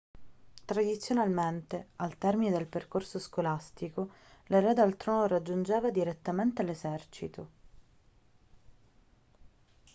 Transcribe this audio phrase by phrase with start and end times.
[0.65, 4.09] tradizionalmente al termine del percorso scolastico
[4.47, 7.49] l'erede al trono raggiungeva direttamente l'esercito